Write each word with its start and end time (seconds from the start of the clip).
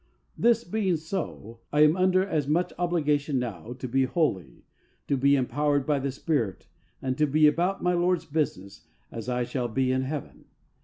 This 0.35 0.63
being 0.63 0.95
so, 0.97 1.59
I 1.71 1.81
am 1.81 1.95
under 1.95 2.25
as 2.25 2.47
much 2.47 2.73
obligation 2.79 3.37
now 3.37 3.73
to 3.73 3.87
be 3.87 4.05
holy, 4.05 4.65
to 5.07 5.15
be 5.15 5.35
empowered 5.35 5.85
by 5.85 5.99
the 5.99 6.09
Spirit, 6.11 6.65
and 7.03 7.15
to 7.19 7.27
be 7.27 7.45
about 7.45 7.83
my 7.83 7.93
Lord's 7.93 8.25
business, 8.25 8.87
as 9.11 9.29
I 9.29 9.43
shall 9.43 9.67
be 9.67 9.91
in 9.91 10.01
heaven. 10.01 10.45